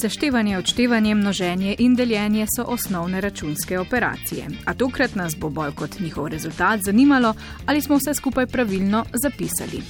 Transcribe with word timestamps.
Seštevanje, 0.00 0.58
odštevanje, 0.58 1.14
množenje 1.14 1.74
in 1.78 1.94
deljenje 1.94 2.46
so 2.56 2.64
osnovne 2.64 3.20
računske 3.20 3.78
operacije. 3.78 4.46
A 4.64 4.74
tokrat 4.74 5.14
nas 5.14 5.36
bo 5.36 5.50
bolj 5.50 5.74
kot 5.74 5.98
njihov 6.00 6.28
rezultat 6.28 6.80
zanimalo, 6.84 7.34
ali 7.66 7.82
smo 7.82 7.96
vse 7.96 8.14
skupaj 8.14 8.46
pravilno 8.46 9.04
zapisali. 9.22 9.82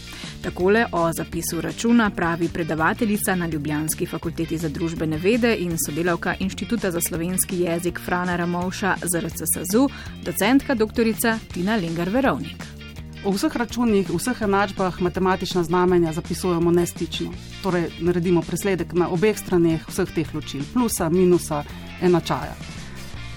Takole 0.43 0.87
o 0.93 1.13
zapisu 1.13 1.61
računa 1.61 2.11
pravi 2.11 2.49
predavateljica 2.49 3.35
na 3.35 3.47
Ljubljanski 3.47 4.07
fakulteti 4.07 4.59
za 4.59 4.69
družbene 4.69 5.19
vede 5.19 5.57
in 5.59 5.77
sodelavka 5.87 6.35
Inštituta 6.41 6.91
za 6.91 7.01
slovenski 7.01 7.61
jezik 7.61 8.01
Frana 8.05 8.37
Ramovša 8.37 8.97
z 9.03 9.21
RCSZU, 9.21 9.89
docentka 10.25 10.75
dr. 10.75 11.15
Tina 11.53 11.79
Lengar-Verovnik. 11.79 12.80
V 13.21 13.37
vseh 13.37 13.53
računih, 13.53 14.09
v 14.09 14.17
vseh 14.17 14.43
enačbah 14.43 14.97
matematična 15.01 15.63
znamenja 15.63 16.13
zapisujemo 16.13 16.71
nestično. 16.71 17.33
Torej, 17.63 17.91
naredimo 18.01 18.41
presledek 18.41 18.93
na 18.97 19.09
obeh 19.13 19.37
straneh 19.39 19.85
vseh 19.89 20.09
teh 20.09 20.35
ločil, 20.35 20.65
plusa, 20.73 21.11
minusa, 21.13 21.61
enačaja. 22.01 22.57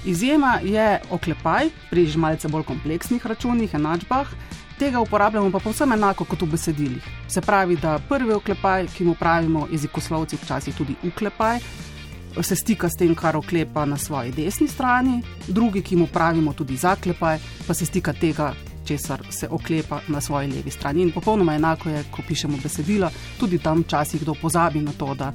Izjema 0.05 0.59
je 0.63 1.01
oklepaj 1.11 1.69
pri 1.91 2.07
že 2.07 2.19
malce 2.19 2.47
bolj 2.47 2.63
kompleksnih 2.63 3.25
računih, 3.25 3.73
enačbah, 3.75 4.27
tega 4.79 5.03
uporabljamo 5.03 5.51
pa 5.51 5.59
povsem 5.59 5.91
enako 5.91 6.25
kot 6.25 6.41
v 6.41 6.51
besedilih. 6.55 7.03
Se 7.27 7.41
pravi, 7.41 7.75
da 7.75 7.99
prvi 8.09 8.33
oklepaj, 8.33 8.87
ki 8.87 9.03
mu 9.03 9.15
pravimo 9.19 9.67
jezikoslovci, 9.71 10.39
včasih 10.39 10.75
tudi 10.75 10.95
uklepaj, 11.03 11.59
se 12.41 12.55
stika 12.55 12.89
s 12.89 12.95
tem, 12.99 13.15
kar 13.15 13.35
oklepa 13.37 13.85
na 13.85 13.97
svoji 13.97 14.31
desni 14.31 14.67
strani, 14.67 15.21
drugi, 15.47 15.81
ki 15.81 15.95
mu 15.95 16.07
pravimo 16.07 16.53
tudi 16.53 16.77
zaklepaj, 16.77 17.39
pa 17.67 17.73
se 17.73 17.85
stika 17.85 18.13
tega, 18.13 18.53
česar 18.85 19.21
se 19.29 19.47
oklepa 19.49 20.01
na 20.07 20.21
svoji 20.21 20.51
levi 20.51 20.71
strani. 20.71 21.01
In 21.01 21.11
popolnoma 21.11 21.55
enako 21.55 21.89
je, 21.89 22.03
ko 22.11 22.23
pišemo 22.27 22.57
besedila, 22.63 23.11
tudi 23.39 23.59
tam 23.59 23.83
včasih 23.83 24.21
kdo 24.21 24.33
pozabi 24.41 24.81
na 24.81 24.91
to, 24.97 25.13
da 25.15 25.33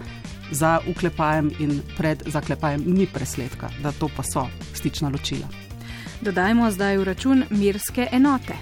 za 0.50 0.78
uklepajem 0.88 1.50
in 1.58 1.80
pred 1.96 2.22
zaklepajem 2.26 2.84
ni 2.86 3.06
presledka, 3.06 3.70
da 3.82 3.92
to 3.92 4.08
pa 4.16 4.22
so 4.22 4.46
stična 4.74 5.08
ločila. 5.08 5.48
Dodajmo 6.20 6.70
zdaj 6.70 6.98
v 6.98 7.04
račun 7.04 7.44
mirske 7.50 8.08
enote. 8.12 8.56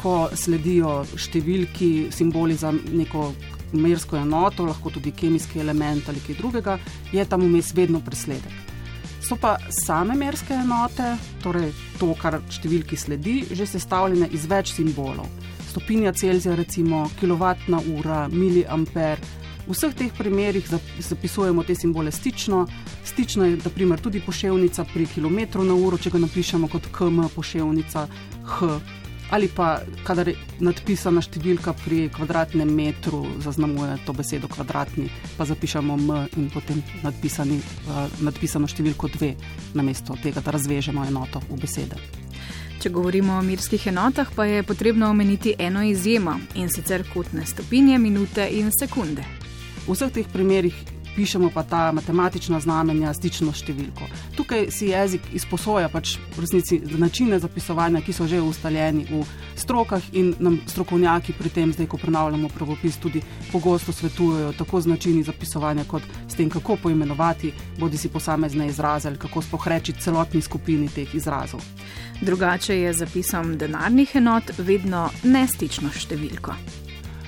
Ko 0.00 0.30
sledijo 0.34 1.02
številki, 1.16 2.08
simboli 2.12 2.56
za 2.56 2.72
neko 2.72 3.32
mersko 3.72 4.16
enoto, 4.16 4.64
lahko 4.64 4.90
tudi 4.90 5.12
kemijski 5.12 5.60
element 5.60 6.08
ali 6.08 6.22
kaj 6.24 6.38
drugega, 6.40 6.78
je 7.12 7.24
tam 7.24 7.44
vmes 7.44 7.74
vedno 7.76 8.00
presledek. 8.00 8.69
So 9.20 9.36
pa 9.36 9.58
same 9.68 10.16
merske 10.16 10.54
enote, 10.56 11.14
torej 11.42 11.70
to, 12.00 12.14
kar 12.18 12.40
številki 12.50 12.96
sledi, 12.96 13.42
že 13.52 13.68
sestavljene 13.68 14.30
iz 14.32 14.46
več 14.48 14.72
simbolov. 14.74 15.28
Stopinja 15.70 16.12
Celzija, 16.16 16.56
recimo 16.58 17.04
kilovatna 17.20 17.78
ura, 17.94 18.24
miliamper. 18.32 19.20
V 19.68 19.76
vseh 19.76 19.92
teh 19.94 20.14
primerih 20.16 20.66
zapisujemo 20.98 21.62
te 21.62 21.76
simbole 21.78 22.10
stično. 22.10 22.64
Stično 23.06 23.46
je 23.46 23.60
naprimer 23.60 24.00
tudi 24.02 24.22
poševnica 24.24 24.84
pri 24.90 25.06
kilometru 25.06 25.62
na 25.68 25.76
uro, 25.78 25.98
če 26.00 26.10
ga 26.10 26.24
napišemo 26.24 26.70
kot 26.72 26.88
km 26.90 27.28
poševnica, 27.36 28.08
h 28.56 28.99
ali 29.30 29.48
pa 29.48 29.80
kadar 30.04 30.28
je 30.28 30.36
nadpisana 30.60 31.22
številka 31.22 31.74
pri 31.84 32.08
kvadratnem 32.14 32.70
metru, 32.74 33.22
zaznamuje 33.42 33.98
to 34.06 34.14
besedo 34.16 34.50
kvadratni, 34.50 35.08
pa 35.36 35.46
zapišemo 35.46 35.96
m 35.96 36.24
in 36.36 36.50
potem 36.50 36.82
nadpisani, 37.04 37.60
uh, 37.86 38.06
nadpisano 38.26 38.68
številko 38.70 39.10
dve, 39.14 39.34
namesto 39.74 40.18
tega, 40.22 40.42
da 40.42 40.54
razvežemo 40.56 41.06
enoto 41.06 41.42
v 41.48 41.60
besede. 41.62 42.00
Če 42.80 42.88
govorimo 42.88 43.34
o 43.36 43.42
mirskih 43.44 43.82
enotah, 43.90 44.30
pa 44.34 44.46
je 44.48 44.62
potrebno 44.64 45.10
omeniti 45.12 45.52
eno 45.58 45.82
izjemo 45.84 46.38
in 46.56 46.70
sicer 46.72 47.04
kotne 47.12 47.44
stopinje, 47.46 47.98
minute 48.00 48.46
in 48.56 48.72
sekunde. 48.72 49.26
V 49.84 49.92
vseh 49.92 50.12
teh 50.14 50.28
primerih 50.32 50.76
pišemo 51.20 51.50
pa 51.54 51.62
ta 51.62 51.92
matematična 51.92 52.60
znamenja, 52.64 53.12
stično 53.12 53.52
številko. 53.52 54.06
Tukaj 54.38 54.70
si 54.72 54.88
jezik 54.88 55.26
izposoja 55.36 55.90
pač 55.92 56.14
v 56.32 56.40
resnici 56.40 56.78
načine 56.96 57.36
zapisovanja, 57.42 58.00
ki 58.00 58.14
so 58.16 58.24
že 58.30 58.40
ustaljeni 58.40 59.04
v 59.10 59.20
strokah 59.60 60.00
in 60.16 60.32
nam 60.40 60.56
strokovnjaki 60.64 61.36
pri 61.36 61.52
tem, 61.52 61.76
zdaj 61.76 61.90
ko 61.92 62.00
prenavljamo 62.00 62.48
pravopis, 62.56 62.96
tudi 63.04 63.20
pogosto 63.52 63.92
svetujejo 63.92 64.56
tako 64.56 64.80
z 64.80 64.94
načini 64.94 65.28
zapisovanja, 65.28 65.84
kot 65.84 66.08
s 66.24 66.40
tem, 66.40 66.48
kako 66.48 66.80
poimenovati 66.88 67.52
bodi 67.76 68.00
si 68.00 68.08
posamezne 68.08 68.72
izraze 68.72 69.12
ali 69.12 69.20
kako 69.20 69.44
spohreči 69.44 70.00
celotni 70.00 70.40
skupini 70.40 70.88
teh 70.88 71.14
izrazov. 71.14 71.60
Drugače 72.24 72.80
je 72.80 72.96
zapisom 72.96 73.58
denarnih 73.60 74.16
enot 74.16 74.56
vedno 74.56 75.10
nestično 75.24 75.92
številko 75.92 76.56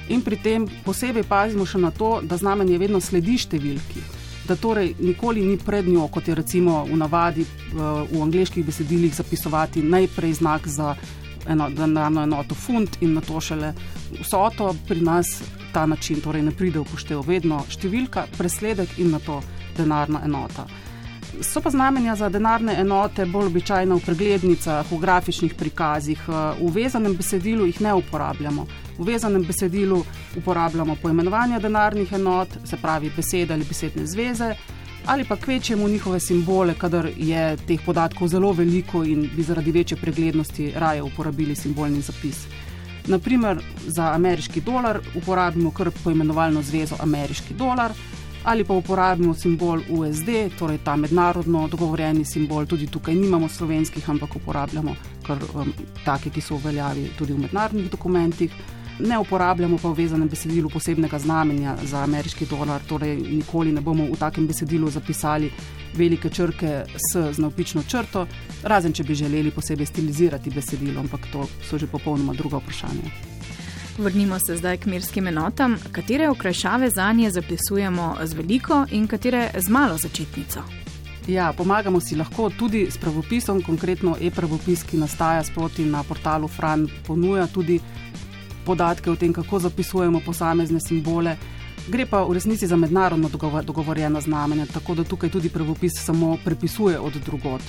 in 0.08 0.22
pri 0.22 0.36
tem 0.42 0.66
posebej 0.84 1.24
pazimo 1.28 1.66
še 1.66 1.78
na 1.78 1.90
to, 1.90 2.20
da 2.22 2.36
znamenje 2.36 2.78
vedno 2.78 3.00
sledi 3.00 3.38
številki. 3.38 4.02
Da 4.48 4.56
torej 4.56 4.94
nikoli 4.98 5.44
ni 5.46 5.56
pred 5.56 5.86
njo, 5.86 6.08
kot 6.10 6.28
je 6.28 6.34
recimo 6.34 6.82
v 6.84 6.96
navadi 6.98 7.46
v 7.72 8.22
angliških 8.22 8.66
besedilih 8.66 9.14
zapisovati 9.14 9.82
najprej 9.82 10.34
znak 10.42 10.66
za 10.66 10.96
eno 11.46 11.70
denarno 11.70 12.22
enoto 12.22 12.54
funt 12.54 12.98
in 13.00 13.14
na 13.14 13.20
to 13.20 13.40
šele 13.40 13.72
vsoto, 14.20 14.74
pri 14.88 15.00
nas 15.00 15.42
ta 15.72 15.86
način 15.86 16.20
torej 16.20 16.42
ne 16.42 16.50
pride 16.50 16.82
v 16.82 16.86
poštev. 16.90 17.22
Vedno 17.26 17.62
številka, 17.70 18.26
presledek 18.38 18.98
in 18.98 19.14
na 19.14 19.22
to 19.22 19.40
denarna 19.76 20.22
enota. 20.24 20.66
So 21.40 21.60
pa 21.60 21.70
znamenja 21.70 22.16
za 22.16 22.28
denarne 22.28 22.74
enote 22.80 23.26
bolj 23.26 23.46
običajna 23.46 23.94
v 23.94 24.00
preglednicah, 24.04 24.92
v 24.92 24.98
grafičnih 25.00 25.54
prikazih, 25.54 26.28
v 26.60 26.68
vezanem 26.74 27.16
besedilu 27.16 27.66
jih 27.66 27.80
ne 27.80 27.94
uporabljamo. 27.94 28.66
V 28.98 29.06
vezanem 29.06 29.42
besedilu 29.42 30.04
uporabljamo 30.36 30.96
poimenovanje 31.02 31.58
denarnih 31.58 32.12
enot, 32.12 32.48
se 32.64 32.76
pravi 32.76 33.10
besede 33.16 33.54
ali 33.54 33.64
besedne 33.64 34.06
zveze, 34.06 34.54
ali 35.06 35.24
pa 35.24 35.36
kvečemo 35.36 35.88
njihove 35.88 36.20
simbole, 36.20 36.74
kadar 36.78 37.08
je 37.16 37.56
teh 37.66 37.80
podatkov 37.86 38.28
zelo 38.28 38.52
veliko 38.52 39.04
in 39.04 39.30
bi 39.36 39.42
zaradi 39.42 39.72
večje 39.72 39.96
preglednosti 39.96 40.72
raje 40.76 41.02
uporabili 41.02 41.54
simbolni 41.56 42.00
zapis. 42.00 42.46
Naprimer, 43.06 43.58
za 43.86 44.12
ameriški 44.12 44.60
dolar 44.60 45.00
uporabimo 45.14 45.70
kar 45.70 45.90
poimenovalno 46.04 46.62
zvezo 46.62 46.96
ameriški 47.00 47.54
dolar 47.54 47.92
ali 48.44 48.64
pa 48.64 48.74
uporabimo 48.74 49.34
simbol 49.34 49.80
USD, 49.88 50.28
torej 50.58 50.78
ta 50.84 50.96
mednarodno 50.96 51.68
dogovorjeni 51.68 52.24
simbol, 52.24 52.66
tudi 52.66 52.86
tukaj 52.86 53.14
nimamo 53.14 53.48
slovenskih, 53.48 54.10
ampak 54.10 54.36
uporabljamo 54.36 54.94
kar 55.26 55.38
um, 55.54 55.72
take, 56.04 56.30
ki 56.30 56.40
so 56.40 56.54
uveljavi 56.54 57.10
tudi 57.18 57.32
v 57.32 57.46
mednarodnih 57.46 57.90
dokumentih. 57.90 58.52
Ne 59.02 59.18
uporabljamo 59.18 59.78
pa 59.82 59.88
v 59.88 60.02
vezanem 60.02 60.28
besedilu 60.28 60.70
posebnega 60.70 61.18
znamenja 61.18 61.76
za 61.84 62.02
ameriški 62.04 62.46
dolar, 62.46 62.82
torej 62.88 63.16
nikoli 63.16 63.72
ne 63.72 63.80
bomo 63.80 64.04
v 64.04 64.18
takem 64.18 64.46
besedilu 64.46 64.90
zapisali 64.90 65.50
velike 65.94 66.30
črke 66.30 66.84
s 66.98 67.34
znavpično 67.34 67.82
črto, 67.88 68.26
razen 68.62 68.92
če 68.92 69.04
bi 69.04 69.14
želeli 69.14 69.50
posebej 69.50 69.86
stilizirati 69.86 70.50
besedilo, 70.50 71.00
ampak 71.00 71.30
to 71.32 71.48
so 71.64 71.78
že 71.78 71.86
popolnoma 71.86 72.34
druga 72.34 72.60
vprašanja. 72.60 73.31
Vrnimo 73.98 74.38
se 74.46 74.56
zdaj 74.56 74.76
k 74.76 74.86
mirskim 74.86 75.26
enotam, 75.26 75.76
katere 75.92 76.28
okrajšave 76.28 76.90
za 76.90 77.12
nje 77.12 77.30
zapisujemo 77.30 78.16
z 78.24 78.34
veliko 78.34 78.86
in 78.90 79.06
katere 79.06 79.50
z 79.58 79.68
malo 79.68 79.98
začetnico. 79.98 80.62
Ja, 81.28 81.52
pomagamo 81.52 82.00
si 82.00 82.16
lahko 82.16 82.50
tudi 82.50 82.86
s 82.90 82.96
pravopisom, 82.98 83.62
konkretno 83.62 84.16
e-pravopis, 84.20 84.82
ki 84.82 84.96
nastaja 84.96 85.44
sproti 85.44 85.84
na 85.84 86.02
portalu 86.02 86.48
Fran, 86.48 86.88
ponuja 87.06 87.46
tudi 87.46 87.80
podatke 88.64 89.10
o 89.10 89.16
tem, 89.16 89.32
kako 89.32 89.58
zapisujemo 89.58 90.20
posamezne 90.20 90.80
simbole. 90.80 91.36
Gre 91.88 92.06
pa 92.06 92.24
v 92.24 92.32
resnici 92.32 92.66
za 92.66 92.76
mednarodno 92.76 93.28
dogovorjena 93.62 94.20
znamenja, 94.20 94.66
tako 94.66 94.94
da 94.94 95.04
tukaj 95.04 95.30
tudi 95.30 95.48
pravopis 95.48 95.92
samo 96.04 96.38
prepisuje 96.44 96.98
od 96.98 97.12
drugot. 97.24 97.62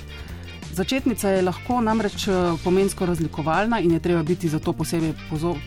Začetnica 0.74 1.30
je 1.30 1.42
lahko 1.46 1.82
namreč 1.86 2.28
eh, 2.28 2.34
pomensko 2.64 3.06
razlikovalna 3.06 3.78
in 3.80 3.92
je 3.92 4.00
treba 4.00 4.24
biti 4.24 4.50
zato 4.50 4.74
posebej 4.74 5.14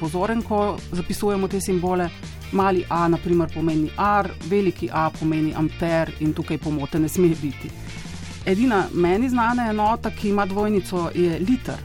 pozoren, 0.00 0.42
ko 0.42 0.78
zapisujemo 0.92 1.48
te 1.48 1.60
simbole. 1.60 2.08
Mali 2.52 2.82
a, 2.90 3.06
naprimer, 3.08 3.50
pomeni 3.54 3.90
ar, 3.96 4.30
veliki 4.50 4.88
a 4.92 5.10
pomeni 5.10 5.54
amper 5.54 6.10
in 6.20 6.32
tukaj 6.34 6.58
pomote 6.58 6.98
ne 6.98 7.08
sme 7.08 7.28
biti. 7.28 7.70
Edina 8.46 8.86
meni 8.92 9.28
znana 9.28 9.70
enota, 9.70 10.10
ki 10.10 10.28
ima 10.28 10.46
dvojnico, 10.46 11.10
je 11.14 11.38
liter. 11.38 11.78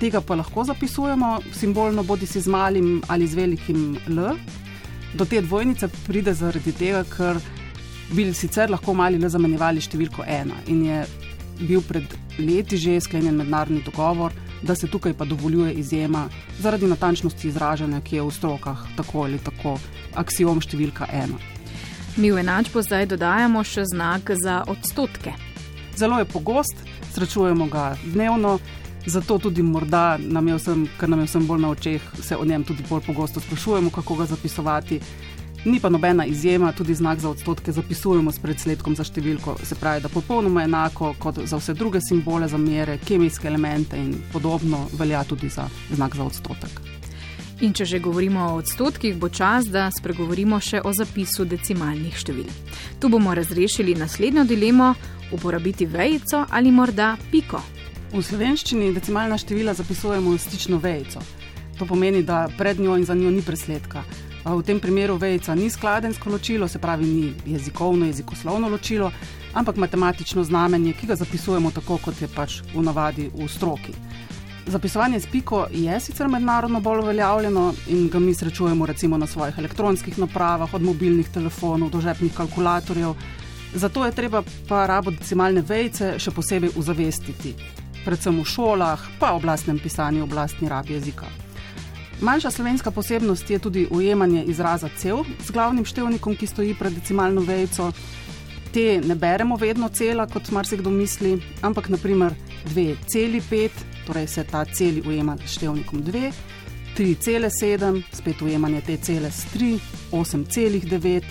Tega 0.00 0.20
pa 0.20 0.36
lahko 0.36 0.64
zapisujemo 0.64 1.38
simbolno, 1.52 2.02
bodi 2.02 2.26
si 2.26 2.40
z 2.40 2.48
malim 2.48 3.02
ali 3.08 3.26
z 3.26 3.34
velikim 3.34 3.98
L. 4.08 4.34
Do 5.14 5.24
te 5.24 5.40
dvojnice 5.40 5.88
pride 6.06 6.34
zaradi 6.34 6.72
tega, 6.72 7.04
ker 7.04 7.40
bi 8.12 8.34
sicer 8.34 8.70
lahko 8.70 8.94
mali 8.94 9.18
le 9.18 9.28
zamenjevali 9.28 9.80
številko 9.80 10.24
ena 10.28 10.60
in 10.66 10.84
je 10.84 11.06
bil 11.60 11.82
pred 11.82 12.04
leti 12.38 12.76
že 12.76 13.00
sklenjen 13.00 13.36
mednarodni 13.36 13.82
dogovor, 13.84 14.32
da 14.62 14.74
se 14.74 14.86
tukaj 14.86 15.14
pa 15.14 15.24
dovoljuje 15.24 15.72
izjema 15.72 16.28
zaradi 16.58 16.86
natančnosti 16.86 17.48
izražanja, 17.48 18.00
ki 18.00 18.16
je 18.16 18.22
v 18.22 18.30
strokah 18.30 18.86
tako 18.96 19.26
ali 19.26 19.38
tako 19.38 19.78
axiom 20.14 20.60
številka 20.60 21.08
ena. 21.12 21.38
Mi 22.16 22.32
v 22.32 22.40
enačbo 22.40 22.80
zdaj 22.82 23.06
dodajamo 23.12 23.64
še 23.64 23.84
znak 23.92 24.30
za 24.40 24.62
odstotke. 24.66 25.34
Zelo 25.96 26.18
je 26.18 26.24
pogost, 26.24 26.76
srečujemo 27.12 27.66
ga 27.68 27.96
dnevno, 28.04 28.58
zato 29.06 29.38
tudi 29.38 29.62
morda, 29.62 30.18
nam 30.18 30.48
vsem, 30.56 30.86
ker 30.98 31.08
nam 31.08 31.20
je 31.20 31.28
vsem 31.30 31.46
bolj 31.46 31.60
na 31.60 31.70
očeh, 31.70 32.02
se 32.22 32.36
o 32.36 32.44
njem 32.44 32.64
tudi 32.64 32.84
bolj 32.88 33.04
pogosto 33.06 33.40
sprašujemo, 33.40 33.90
kako 33.90 34.16
ga 34.16 34.26
zapisovati. 34.32 35.00
Ni 35.66 35.80
pa 35.80 35.88
nobena 35.88 36.24
izjema, 36.26 36.72
tudi 36.72 36.94
znak 36.94 37.18
za 37.18 37.30
odstotke 37.30 37.72
zapisujemo 37.72 38.30
s 38.32 38.38
predsledkom 38.38 38.94
za 38.94 39.02
številko, 39.02 39.56
se 39.66 39.74
pravi, 39.74 39.98
da 40.04 40.08
popolnoma 40.08 40.62
enako 40.62 41.08
kot 41.18 41.40
za 41.42 41.58
vse 41.58 41.74
druge 41.74 41.98
simbole, 42.00 42.46
za 42.46 42.58
mere, 42.58 43.00
kemijske 43.02 43.48
elemente 43.50 43.98
in 43.98 44.12
podobno 44.32 44.84
velja 44.94 45.24
tudi 45.26 45.48
za 45.50 45.64
znak 45.90 46.14
za 46.14 46.22
odstotek. 46.22 46.78
In 47.66 47.72
če 47.74 47.84
že 47.84 47.98
govorimo 47.98 48.44
o 48.44 48.60
odstotkih, 48.60 49.16
bo 49.18 49.26
čas, 49.28 49.66
da 49.66 49.88
spregovorimo 49.90 50.60
še 50.62 50.84
o 50.86 50.92
zapisu 50.94 51.48
decimalnih 51.50 52.14
števil. 52.14 52.52
Tu 53.02 53.10
bomo 53.10 53.34
razrešili 53.34 53.96
naslednjo 53.98 54.44
dilemo: 54.46 54.92
uporabiti 55.32 55.86
vejico 55.86 56.44
ali 56.46 56.70
morda 56.70 57.16
piko. 57.32 57.58
V 58.12 58.22
slovenščini 58.22 58.92
decimalna 58.94 59.34
števila 59.34 59.74
zapisujemo 59.74 60.36
stično 60.38 60.78
vejico. 60.78 61.24
To 61.80 61.90
pomeni, 61.90 62.22
da 62.22 62.46
pred 62.56 62.78
njo 62.78 62.94
in 62.96 63.04
za 63.04 63.18
njo 63.18 63.34
ni 63.34 63.42
presledka. 63.42 64.04
V 64.46 64.62
tem 64.62 64.78
primeru 64.78 65.16
vejica 65.18 65.54
ni 65.54 65.66
skladensko 65.70 66.30
ločilo, 66.30 66.68
se 66.68 66.78
pravi, 66.78 67.04
ni 67.04 67.52
jezikovno, 67.52 68.06
jezikoslovno 68.06 68.68
ločilo, 68.68 69.10
ampak 69.54 69.76
matematično 69.76 70.44
znamenje, 70.44 70.92
ki 70.92 71.06
ga 71.06 71.16
zapisujemo 71.16 71.70
tako, 71.74 71.98
kot 71.98 72.20
je 72.22 72.28
pač 72.30 72.60
v 72.74 72.82
navadi 72.86 73.26
v 73.34 73.48
stroki. 73.50 73.94
Zapisovanje 74.66 75.20
s 75.20 75.26
piko 75.26 75.66
je 75.70 76.00
sicer 76.00 76.28
mednarodno 76.28 76.80
bolj 76.80 77.02
uveljavljeno 77.02 77.74
in 77.88 78.08
ga 78.08 78.18
mi 78.18 78.34
srečujemo 78.34 78.86
recimo 78.86 79.18
na 79.18 79.26
svojih 79.26 79.58
elektronskih 79.58 80.18
napravah, 80.18 80.74
od 80.74 80.82
mobilnih 80.82 81.28
telefonov 81.28 81.90
do 81.90 82.00
žepnih 82.00 82.34
kalkulatorjev. 82.34 83.14
Zato 83.74 84.04
je 84.06 84.12
treba 84.12 84.42
pa 84.68 84.86
rabo 84.86 85.10
decimalne 85.10 85.62
vejice 85.66 86.18
še 86.18 86.30
posebej 86.30 86.70
uzavestiti, 86.76 87.54
predvsem 88.04 88.38
v 88.38 88.46
šolah, 88.46 89.08
pa 89.18 89.32
v 89.32 89.42
oblastnem 89.42 89.82
pisanju, 89.82 90.22
v 90.22 90.30
oblastni 90.30 90.68
rabi 90.70 90.94
jezika. 90.94 91.26
Manjša 92.20 92.50
slovenska 92.50 92.90
posebnost 92.90 93.50
je 93.50 93.58
tudi 93.58 93.88
ujemanje 93.90 94.44
izraza 94.44 94.88
cel 94.96 95.24
z 95.46 95.50
glavnim 95.50 95.84
števnikom, 95.84 96.36
ki 96.36 96.46
stoji 96.46 96.74
pred 96.74 96.92
decimalno 96.92 97.40
vejico. 97.40 97.92
Te 98.72 99.00
ne 99.04 99.14
beremo 99.14 99.56
vedno 99.56 99.88
cela, 99.88 100.26
kot 100.26 100.50
marsikdo 100.50 100.90
misli, 100.90 101.42
ampak 101.62 101.88
naprimer 101.88 102.34
dve 102.64 102.96
celi 103.06 103.42
pet, 103.50 103.72
torej 104.06 104.26
se 104.26 104.44
ta 104.44 104.64
celi 104.64 105.02
ujema 105.06 105.36
s 105.46 105.58
števnikom 105.58 106.02
dve, 106.02 106.32
tri 106.96 107.14
cele 107.14 107.50
sedem, 107.50 108.02
spet 108.12 108.42
ujemanje 108.42 108.80
te 108.80 108.96
cele 108.96 109.30
s 109.30 109.44
tri, 109.52 109.78
osem 110.12 110.46
celih 110.46 110.88
devet. 110.88 111.24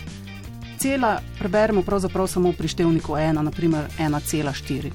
Cela 0.80 1.18
preberemo 1.40 1.82
pravzaprav 1.82 2.28
samo 2.28 2.54
pri 2.54 2.68
števniku 2.68 3.18
ena, 3.18 3.42
naprimer 3.42 3.90
ena 4.00 4.20
cela 4.20 4.54
štiri. 4.54 4.92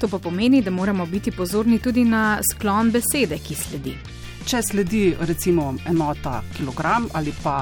To 0.00 0.08
pa 0.08 0.18
pomeni, 0.18 0.62
da 0.62 0.70
moramo 0.70 1.06
biti 1.06 1.30
pozorni 1.30 1.78
tudi 1.78 2.04
na 2.04 2.40
sklon 2.52 2.90
besede, 2.90 3.38
ki 3.38 3.54
sledi. 3.54 4.19
Če 4.50 4.64
sledi 4.66 5.12
recimo 5.28 5.68
enota 5.86 6.40
kilogram 6.56 7.04
ali 7.14 7.30
pa 7.42 7.60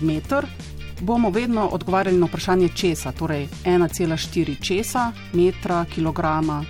meter, 0.00 0.46
bomo 1.04 1.28
vedno 1.30 1.66
odgovarjali 1.76 2.16
na 2.16 2.30
vprašanje 2.30 2.68
česa, 2.72 3.12
torej 3.12 3.44
1,4 3.64 4.54
česa, 4.56 5.02
metra, 5.34 5.82
kilograma 5.84 6.62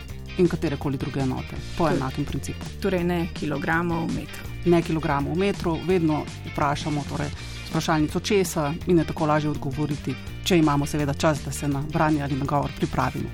in 0.43 0.49
katere 0.51 0.75
koli 0.77 0.99
druge 0.99 1.23
enote, 1.23 1.55
po 1.77 1.85
torej, 1.85 2.01
enakem 2.01 2.25
principu. 2.25 2.67
Torej 2.83 3.05
ne 3.05 3.21
kilogramov 3.35 4.09
v 4.09 4.17
metru. 4.17 4.51
Ne 4.75 4.83
kilogramov 4.83 5.39
v 5.39 5.45
metru, 5.45 5.77
vedno 5.87 6.25
vprašamo 6.51 7.05
torej, 7.13 7.31
vprašalnico 7.69 8.21
česa 8.21 8.73
in 8.87 8.99
je 8.99 9.05
tako 9.07 9.31
lažje 9.31 9.55
odgovoriti, 9.55 10.17
če 10.45 10.59
imamo 10.59 10.87
seveda 10.87 11.15
čas, 11.15 11.45
da 11.47 11.53
se 11.53 11.69
na 11.69 11.85
branje 11.93 12.27
ali 12.27 12.43
na 12.43 12.45
govor 12.45 12.75
pripravimo. 12.77 13.31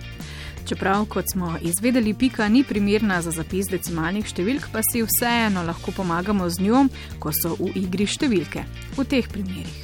Čeprav, 0.71 1.05
kot 1.05 1.25
smo 1.33 1.57
izvedeli, 1.61 2.15
pika 2.15 2.49
ni 2.49 2.61
primerna 2.65 3.17
za 3.23 3.33
zapis 3.35 3.67
decimalnih 3.67 4.23
številk, 4.23 4.69
pa 4.71 4.85
si 4.87 5.01
vseeno 5.03 5.65
lahko 5.67 5.91
pomagamo 5.91 6.47
z 6.47 6.63
njo, 6.63 6.85
ko 7.19 7.33
so 7.35 7.57
v 7.59 7.73
igri 7.81 8.07
številke. 8.07 8.63
V 8.95 9.03
teh 9.03 9.27
primerih. 9.27 9.81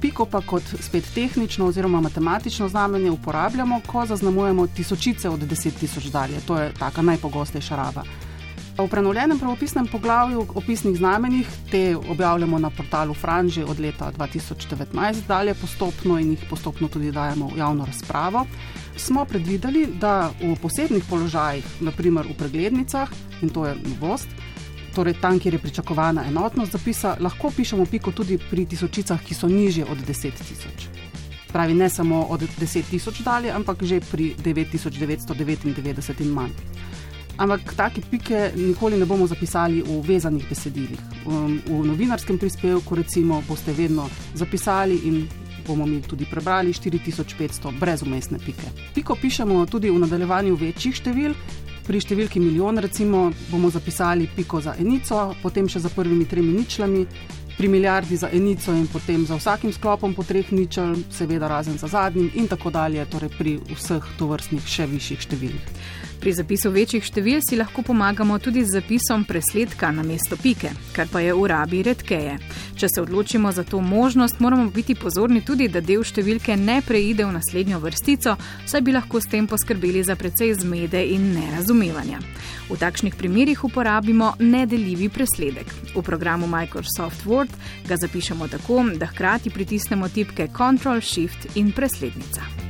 Piko 0.00 0.24
pa 0.24 0.40
kot 0.40 0.64
spet 0.86 1.10
tehnično 1.12 1.68
oziroma 1.68 2.00
matematično 2.00 2.70
znamenje 2.72 3.12
uporabljamo, 3.12 3.82
ko 3.84 4.06
zaznamujemo 4.08 4.64
tisočice 4.72 5.28
od 5.28 5.44
deset 5.44 5.76
tisoč 5.82 6.08
dalje. 6.08 6.40
To 6.48 6.56
je 6.62 6.72
taka 6.80 7.04
najpogostejša 7.04 7.76
raba. 7.76 8.06
V 8.76 8.88
prenovljenem 8.88 9.38
pravopisnem 9.40 9.86
poglavju 9.92 10.46
opisnih 10.54 10.96
znamenjih 10.96 11.52
te 11.70 11.92
objavljamo 11.96 12.58
na 12.58 12.70
portalu 12.70 13.14
Franži 13.14 13.68
od 13.68 13.80
leta 13.80 14.08
2019 14.16 15.28
dalje 15.28 15.54
postopno 15.60 16.18
in 16.20 16.30
jih 16.30 16.48
postopno 16.48 16.88
tudi 16.88 17.12
dajemo 17.12 17.52
v 17.52 17.60
javno 17.60 17.84
razpravo. 17.84 18.46
Smo 18.96 19.24
predvideli, 19.24 19.86
da 20.00 20.32
v 20.40 20.56
posebnih 20.56 21.04
položajih, 21.04 21.64
naprimer 21.84 22.26
v 22.26 22.36
preglednicah, 22.38 23.10
in 23.42 23.52
to 23.52 23.66
je 23.66 23.76
novost, 23.76 24.28
torej 24.96 25.20
tam, 25.20 25.38
kjer 25.38 25.54
je 25.54 25.60
pričakovana 25.60 26.24
enotnost 26.28 26.72
zapisa, 26.72 27.16
lahko 27.20 27.50
pišemo 27.56 27.84
piko 27.86 28.12
tudi 28.12 28.38
pri 28.40 28.64
tisočicah, 28.66 29.20
ki 29.20 29.34
so 29.34 29.48
nižje 29.48 29.84
od 29.84 29.98
10 30.00 30.32
tisoč. 30.48 30.88
Pravi 31.52 31.74
ne 31.74 31.88
samo 31.88 32.22
od 32.30 32.40
10 32.40 32.90
tisoč 32.90 33.20
dalje, 33.20 33.52
ampak 33.52 33.82
že 33.82 34.00
pri 34.00 34.34
9999 34.40 36.20
in 36.24 36.32
manj. 36.32 36.52
Ampak 37.36 37.74
take 37.76 38.00
pike 38.10 38.52
nikoli 38.56 38.96
ne 38.96 39.04
bomo 39.04 39.26
zapisali 39.26 39.82
v 39.84 40.00
vezanih 40.00 40.48
besedilih. 40.48 41.00
V 41.68 41.84
novinarskem 41.84 42.38
prispevku, 42.38 42.96
recimo, 42.96 43.42
boste 43.48 43.72
vedno 43.76 44.08
zapisali 44.34 44.96
in 45.04 45.28
bomo 45.66 45.86
mi 45.86 46.02
tudi 46.02 46.24
prebrali 46.30 46.72
4500 46.72 47.78
brez 47.80 48.02
umestne 48.02 48.38
pike. 48.38 48.70
Piko 48.94 49.14
pišemo 49.14 49.66
tudi 49.66 49.90
v 49.90 49.98
nadaljevanju 49.98 50.54
večjih 50.54 50.94
števil. 50.94 51.34
Pri 51.86 52.00
številki 52.02 52.40
milijon, 52.42 52.80
recimo, 52.82 53.30
bomo 53.50 53.70
zapisali 53.70 54.26
piko 54.36 54.58
za 54.60 54.74
enico, 54.80 55.34
potem 55.42 55.68
še 55.70 55.84
za 55.84 55.90
prvimi 55.94 56.26
tremi 56.26 56.56
ničlami, 56.56 57.04
pri 57.56 57.68
milijardi 57.68 58.16
za 58.16 58.28
enico 58.32 58.72
in 58.72 58.86
potem 58.86 59.26
za 59.26 59.36
vsakim 59.36 59.72
sklopom 59.72 60.14
po 60.14 60.22
treh 60.22 60.52
ničel, 60.52 60.96
seveda 61.10 61.48
razen 61.48 61.78
za 61.78 61.86
zadnjim 61.86 62.30
in 62.34 62.48
tako 62.48 62.70
dalje, 62.70 63.04
torej 63.04 63.30
pri 63.38 63.58
vseh 63.76 64.04
tovrstnih 64.18 64.66
še 64.66 64.86
višjih 64.86 65.20
številih. 65.20 65.72
Pri 66.20 66.32
zapisu 66.32 66.70
večjih 66.70 67.04
števil 67.04 67.40
si 67.48 67.56
lahko 67.56 67.82
pomagamo 67.82 68.38
tudi 68.38 68.64
z 68.64 68.80
zapisom 68.80 69.24
presledka 69.24 69.90
na 69.90 70.02
mesto 70.02 70.36
pike, 70.36 70.70
kar 70.92 71.08
pa 71.12 71.20
je 71.20 71.34
v 71.34 71.46
rabi 71.46 71.82
redkeje. 71.82 72.38
Če 72.76 72.88
se 72.88 73.02
odločimo 73.02 73.52
za 73.52 73.64
to 73.64 73.80
možnost, 73.80 74.40
moramo 74.40 74.70
biti 74.70 74.94
pozorni 74.94 75.44
tudi, 75.44 75.68
da 75.68 75.80
del 75.80 76.04
številke 76.04 76.56
ne 76.56 76.80
preide 76.82 77.24
v 77.24 77.36
naslednjo 77.36 77.80
vrstico, 77.84 78.36
saj 78.66 78.80
bi 78.80 78.96
lahko 78.96 79.20
s 79.20 79.30
tem 79.30 79.46
poskrbeli 79.46 80.02
za 80.04 80.16
precej 80.16 80.54
zmede 80.62 81.04
in 81.04 81.34
nerazumevanja. 81.36 82.20
V 82.66 82.80
takšnih 82.80 83.14
primerjih 83.14 83.64
uporabimo 83.64 84.32
nedeljivi 84.40 85.08
presledek. 85.08 85.68
V 85.94 86.02
programu 86.02 86.48
Microsoft 86.50 87.22
Word 87.46 87.88
ga 87.88 87.96
zapišemo 87.96 88.48
tako, 88.48 88.84
da 88.96 89.06
hkrati 89.06 89.50
pritisnemo 89.50 90.08
tipke 90.08 90.48
Ctrl, 90.48 91.00
Shift 91.00 91.56
in 91.56 91.72
preslednica. 91.72 92.65